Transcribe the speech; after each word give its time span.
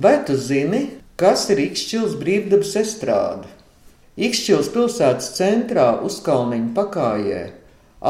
Vai 0.00 0.24
tu 0.24 0.36
zini, 0.38 0.84
kas 1.18 1.48
ir 1.50 1.58
Ikšķils 1.58 2.12
brīvdabas 2.20 2.76
estrāde? 2.78 3.48
Ikšķils 4.14 4.68
pilsētas 4.70 5.30
centrā 5.34 5.86
Uzkalniņa 6.06 6.68
pakājē 6.76 7.40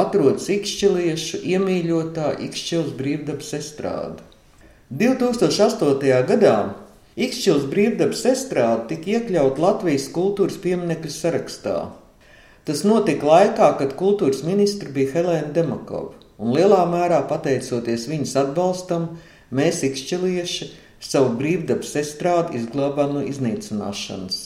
atrodas 0.00 0.50
Ikšķiliešu 0.52 1.38
iemīļotā 1.48 2.34
Ikšķils 2.44 2.90
brīvdabas 2.98 3.54
estrāde. 3.56 4.20
2008. 5.00 6.10
gadā 6.28 6.56
Ikšķils 7.16 7.64
brīvdabas 7.72 8.24
estrāde 8.34 8.90
tika 8.90 9.14
iekļauta 9.14 9.64
Latvijas 9.64 10.10
kultūras 10.12 10.58
pieminekļu 10.60 11.12
sarakstā. 11.14 11.78
Tas 12.68 12.84
notika 12.84 13.30
laikā, 13.30 13.70
kad 13.78 13.94
kultūras 14.02 14.42
ministra 14.44 14.92
bija 14.92 15.14
Helēna 15.14 15.54
Demakova, 15.56 16.12
un 16.36 16.52
lielā 16.52 16.82
mērā 16.92 17.22
pateicoties 17.32 18.04
viņas 18.12 18.36
atbalstam, 18.44 19.08
mēs 19.48 19.80
ikšķilieši 19.88 20.70
savu 21.00 21.34
brīvdabas 21.38 21.94
estrādi 22.00 22.58
izglābām 22.58 23.14
no 23.16 23.24
iznīcināšanas. 23.26 24.38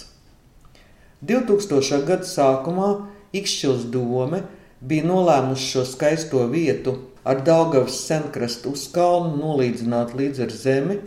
2000. 1.22 2.02
gada 2.06 2.26
sākumā 2.26 2.90
Ikšķils 3.32 3.86
dome 3.94 4.42
bija 4.84 5.06
nolēmusi 5.08 5.68
šo 5.70 5.84
skaisto 5.88 6.42
vietu 6.50 6.98
ar 7.24 7.40
Daugavas 7.46 7.96
senkrastu 8.04 8.74
uzkalnu 8.76 9.38
nolīdzināt 9.38 10.12
līdz 10.18 10.42
ar 10.46 10.52
zemi 10.52 10.98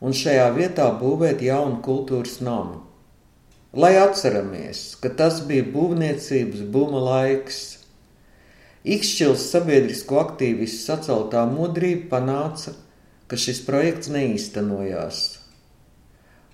un 0.00 0.16
šajā 0.16 0.48
vietā 0.56 0.88
būvēt 1.00 1.44
jaunu 1.44 1.82
kultūras 1.84 2.38
namu. 2.40 2.80
Lai 3.76 3.92
atceramies, 4.00 4.96
ka 5.02 5.12
tas 5.12 5.42
bija 5.46 5.66
būvniecības 5.74 6.64
buma 6.72 7.02
laiks, 7.04 7.78
Ikšķils 8.88 9.42
sabiedrisko 9.52 10.16
aktīvistu 10.22 10.86
saceltā 10.86 11.42
modrība 11.50 12.06
panāca, 12.14 12.72
ka 13.28 13.36
šis 13.36 13.62
projekts 13.66 14.10
neīstenojās. 14.12 15.22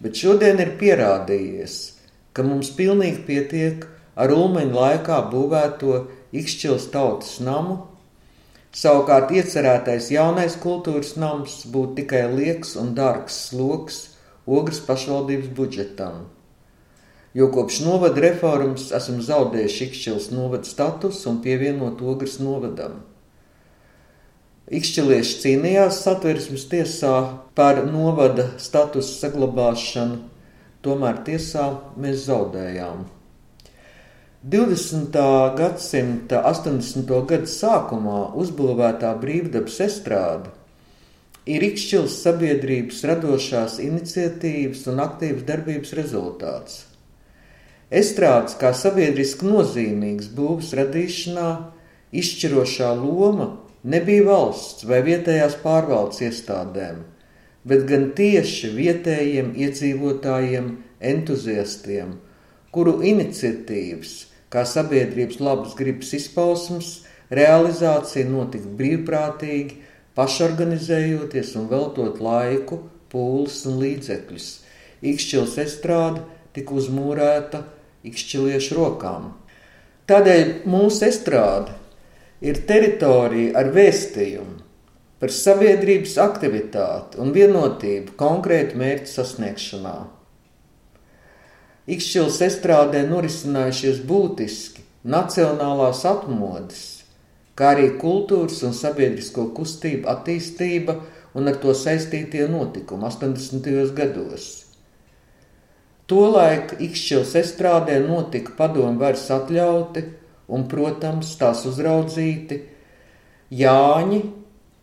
Bet 0.02 0.18
šodien 0.18 0.60
ir 0.60 0.74
pierādījies, 0.80 1.78
ka 2.34 2.44
mums 2.46 2.74
pilnīgi 2.74 3.24
pietiek 3.26 3.88
ar 4.18 4.34
ulmeņa 4.34 4.78
laikā 4.78 5.18
būvēto 5.32 6.04
Ikšķils 6.34 6.88
tautas 6.90 7.36
namu 7.38 7.84
Savukārt 8.74 9.30
iecerētais 9.30 10.08
jaunais 10.10 10.56
kultūras 10.58 11.12
nams 11.14 11.60
būtu 11.70 11.94
tikai 12.00 12.24
lieks 12.32 12.72
un 12.80 12.90
dārgs 12.96 13.36
sloks 13.50 13.98
Ogres 14.50 14.80
pašvaldības 14.82 15.52
budžetam. 15.54 16.24
Jo 17.38 17.46
kopš 17.54 17.78
novada 17.86 18.24
reformas 18.24 18.88
esam 18.98 19.20
zaudējuši 19.22 19.86
Ikšķils 19.86 20.26
novada 20.34 20.66
status 20.66 21.22
un 21.30 21.38
pievienot 21.44 22.02
Ogres 22.02 22.40
novadam. 22.42 22.98
Ikšķilieši 24.64 25.34
cīnījās 25.42 25.98
satversmes 26.06 26.62
tiesā 26.70 27.16
par 27.52 27.82
novada 27.84 28.46
statusu 28.56 29.18
saglabāšanu, 29.18 30.22
tomēr 30.80 31.18
tiesā 31.26 31.66
mēs 32.00 32.22
zaudējām. 32.30 33.02
20. 34.54 35.18
gadsimta 35.58 36.40
80. 36.48 37.12
gada 37.28 37.48
sākumā 37.48 38.22
uzbūvētā 38.40 39.10
brīvdabas 39.20 39.76
estrāde 39.84 40.54
ir 41.44 41.66
Ikšķils 41.68 42.16
sabiedrības 42.24 43.02
radošās 43.10 43.76
iniciatīvas 43.84 44.86
un 44.88 45.04
aktīvas 45.04 45.44
darbības 45.44 45.92
rezultāts. 45.98 46.78
Estrādes 47.92 48.56
kā 48.56 48.72
sabiedriski 48.72 49.44
nozīmīgs 49.44 50.32
būvs 50.32 50.72
radīšanā 50.80 51.50
izšķirošā 52.16 52.94
loma 52.96 53.50
nebija 53.84 54.26
valsts 54.28 54.86
vai 54.88 55.00
vietējās 55.06 55.58
pārvaldes 55.62 56.22
iestādēm, 56.24 57.02
bet 57.64 57.86
gan 57.88 58.10
tieši 58.16 58.74
vietējiem 58.76 59.54
iedzīvotājiem, 59.66 60.70
entuziastiem, 61.14 62.14
kuru 62.72 63.00
iniciatīvas– 63.14 64.14
kā 64.54 64.62
sabiedrības 64.68 65.40
labas 65.42 65.74
gribas 65.74 66.12
izpausmes, 66.14 66.90
realizācija 67.34 68.28
notika 68.30 68.70
brīvprātīgi, 68.78 69.80
pašorganizējoties 70.14 71.54
un 71.58 71.66
veltot 71.72 72.20
laiku, 72.22 72.84
pūles 73.10 73.64
un 73.70 73.80
līdzekļus. 73.82 74.50
Ikšķils 75.04 75.56
estrāde 75.64 76.22
tika 76.54 76.76
uzmūrēta 76.78 77.64
ikšķiliešu 78.06 78.78
rokām. 78.78 79.32
Tādēļ 80.06 80.52
mūsu 80.70 81.08
estrāde 81.08 81.74
ir 82.44 82.60
teritorija 82.68 83.54
ar 83.60 83.70
vēstījumu 83.74 84.60
par 85.22 85.32
sabiedrības 85.32 86.18
aktivitāti 86.20 87.20
un 87.22 87.30
vienotību 87.32 88.12
konkrētu 88.20 88.76
mērķu 88.80 89.08
sasniegšanā. 89.08 89.94
Ikšķils 91.94 92.40
estrādē 92.44 93.04
norisinājušies 93.08 94.02
būtiski 94.08 94.84
nacionālās 95.04 96.02
atmodas, 96.08 96.82
kā 97.56 97.74
arī 97.74 97.90
kultūras 98.00 98.62
un 98.68 98.76
sabiedrisko 98.76 99.46
kustību 99.56 100.08
attīstība 100.12 100.98
un 101.36 101.48
ar 101.48 101.56
to 101.62 101.72
saistītie 101.76 102.46
notikumi 102.50 103.08
80. 103.08 103.70
gados. 103.96 104.50
Tolaik 106.08 106.76
Ikšķils 106.84 107.32
estrādē 107.40 107.96
notika 108.04 108.52
padomu 108.58 109.00
varas 109.00 109.24
atļauti 109.32 110.04
un, 110.48 110.66
protams, 110.68 111.34
tās 111.40 111.64
uzraudzīti 111.68 112.60
Jāņi, 113.54 114.22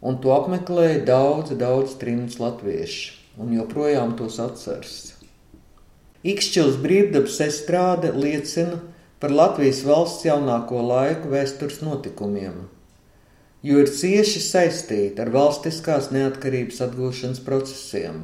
un 0.02 0.20
to 0.22 0.32
apmeklēja 0.34 1.02
daudz, 1.06 1.56
daudz 1.58 1.98
trimds 2.02 2.40
latvieši, 2.42 3.12
un 3.42 3.56
joprojām 3.58 4.16
tos 4.20 4.40
atceras. 4.42 5.00
Ikšķils 6.22 6.78
brīvdabas 6.82 7.40
estrāde 7.42 8.12
liecina 8.14 8.78
par 9.22 9.34
Latvijas 9.34 9.82
valsts 9.86 10.26
jaunāko 10.26 10.82
laiku 10.86 11.32
vēstures 11.34 11.82
notikumiem, 11.82 12.68
jo 13.66 13.82
ir 13.82 13.90
cieši 13.90 14.42
saistīta 14.46 15.26
ar 15.26 15.34
valstiskās 15.34 16.12
neatkarības 16.14 16.82
atgūšanas 16.86 17.42
procesiem. 17.46 18.24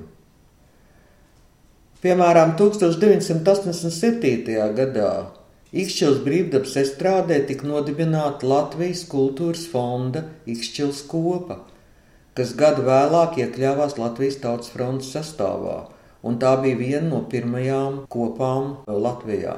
Piemēram, 2.02 2.54
1987. 2.58 4.54
gadā 4.78 5.12
Ikšķils 5.74 6.22
brīvdabas 6.24 6.78
estrādē 6.80 7.42
tika 7.50 7.68
nodibināta 7.68 8.48
Latvijas 8.48 9.04
kultūras 9.12 9.66
fonda 9.68 10.24
Ikšķils 10.48 11.04
kopa, 11.12 11.60
kas 12.38 12.56
gadu 12.56 12.88
vēlāk 12.88 13.42
iekļāvās 13.44 13.98
Latvijas 14.00 14.42
tautas 14.46 14.72
frontes 14.72 15.14
sastāvā– 15.16 15.84
un 16.28 16.38
tā 16.42 16.54
bija 16.62 16.78
viena 16.80 17.08
no 17.10 17.24
pirmajām 17.32 18.04
kopām 18.12 18.78
Latvijā. 18.88 19.58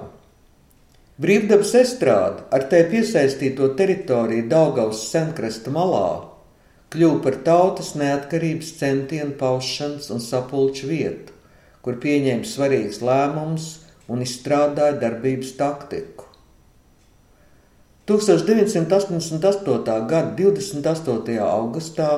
Brīvdabas 1.19 1.73
estrāde 1.75 2.45
ar 2.55 2.65
te 2.71 2.79
piesaistīto 2.91 3.73
teritoriju 3.79 4.47
Daugavas 4.51 5.01
senkrasta 5.11 5.73
malā 5.75 6.07
kļuva 6.93 7.19
par 7.25 7.35
tautas 7.45 7.91
neatkarības 7.99 8.71
centienu 8.79 9.35
paušanas 9.39 10.07
un 10.15 10.23
sapulču 10.23 10.87
vietu, 10.89 11.35
kur 11.83 11.99
pieņēma 12.01 12.47
svarīgus 12.47 13.03
lēmumus 13.05 13.67
un 14.09 14.25
izstrādāja 14.25 14.97
darbības 15.01 15.53
taktiku. 15.59 16.25
1988. 18.09 19.97
gada 20.09 20.33
28. 20.37 21.35
augustā 21.45 22.09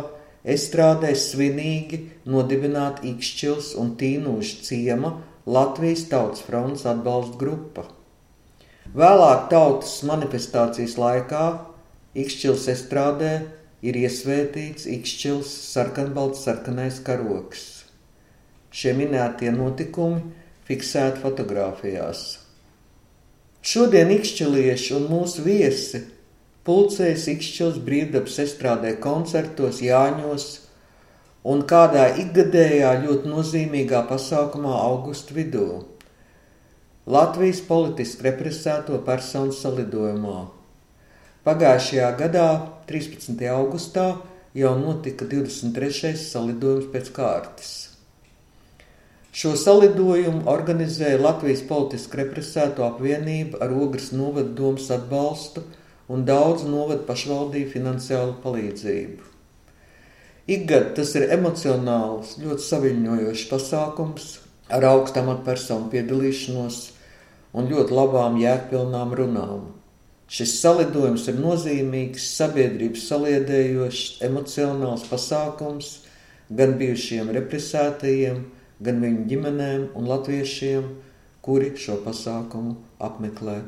estrādē 0.47 1.11
svinīgi 1.19 1.99
nodibināta 2.31 3.03
Ikšķils 3.11 3.73
un 3.81 3.91
Tīnūša 3.99 4.61
ciema 4.69 5.17
Latvijas 5.45 6.05
Tautas 6.07 6.45
fronts 6.47 6.85
atbalsta 6.87 7.35
grupa. 7.41 7.83
Vēlāk 8.95 9.49
tautas 9.51 9.99
manifestācijas 10.07 10.95
laikā 10.99 11.43
Ikšķils 12.23 12.69
estrādē 12.71 13.33
ir 13.83 13.99
iesvētīts 13.99 14.87
Ikšķils 14.95 15.51
sarkanbalts 15.73 16.43
sarkanais 16.47 17.03
karoks. 17.03 17.61
Šie 18.71 18.95
minētie 18.95 19.51
notikumi 19.51 20.23
fiksēti 20.67 21.21
fotografijās. 21.23 22.23
Šodien 23.61 24.09
Ikšķilieši 24.15 24.95
un 24.97 25.07
mūsu 25.11 25.43
viesi 25.45 26.01
pulcējas 26.65 27.27
Ikšķils 27.35 27.77
brīvdabas 27.85 28.39
estrādē 28.41 28.95
koncertos 29.01 29.81
Jāņos 29.85 30.47
un 31.51 31.61
kādā 31.69 32.07
ikgadējā 32.23 32.95
ļoti 33.05 33.29
nozīmīgā 33.29 34.01
pasākumā 34.09 34.73
augusta 34.85 35.37
vidū. 35.37 35.67
Latvijas 37.11 37.61
politiski 37.65 38.27
represēto 38.29 38.99
personu 39.05 39.53
salidojumā. 39.57 40.41
Pagājušajā 41.45 42.09
gadā, 42.19 42.49
13. 42.89 43.41
augustā, 43.49 44.11
jau 44.53 44.75
notika 44.77 45.25
23. 45.25 46.13
salidojums 46.21 46.91
pēc 46.93 47.09
kārtas. 47.15 47.90
Šo 49.31 49.53
salidojumu 49.55 50.43
organizēja 50.51 51.21
Latvijas 51.21 51.61
politiski 51.67 52.19
represēto 52.19 52.83
apvienība 52.83 53.61
ar 53.63 53.71
Ogres 53.71 54.11
novadu 54.11 54.55
domas 54.57 54.89
atbalstu– 54.91 55.63
un 56.11 56.25
daudz 56.27 56.65
novada 56.67 57.05
pašvaldību 57.07 57.71
finansiālu 57.71 58.35
palīdzību. 58.43 59.27
Ikgad 60.51 60.95
tas 60.97 61.13
ir 61.15 61.29
emocionāls, 61.31 62.35
ļoti 62.41 62.65
saviņojošs 62.65 63.43
pasākums 63.51 64.31
ar 64.73 64.87
augstu 64.89 65.21
amatpersonu 65.21 65.91
piedalīšanos 65.93 66.79
un 67.55 67.69
ļoti 67.71 67.95
labām, 67.95 68.39
jēgpilnām 68.41 69.13
runām. 69.19 69.69
Šis 70.31 70.57
salidojums 70.63 71.27
ir 71.27 71.39
nozīmīgs, 71.43 72.27
sabiedrības 72.37 73.07
saliedējošs, 73.11 74.21
emocionāls 74.27 75.07
pasākums 75.11 75.93
gan 76.51 76.75
bijušiem 76.79 77.31
represētajiem, 77.35 78.43
gan 78.81 79.01
viņu 79.03 79.27
ģimenēm 79.29 79.87
un 79.97 80.09
latviešiem, 80.09 80.87
kuri 81.45 81.73
šo 81.77 81.99
pasākumu 82.05 82.77
apmeklē. 83.01 83.61